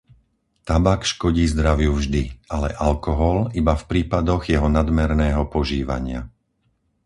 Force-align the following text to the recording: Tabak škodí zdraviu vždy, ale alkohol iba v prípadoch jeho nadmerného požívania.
Tabak 0.69 0.99
škodí 1.11 1.45
zdraviu 1.53 1.93
vždy, 1.95 2.23
ale 2.55 2.69
alkohol 2.87 3.37
iba 3.59 3.73
v 3.77 3.85
prípadoch 3.91 4.43
jeho 4.53 4.65
nadmerného 4.77 5.43
požívania. 5.55 6.21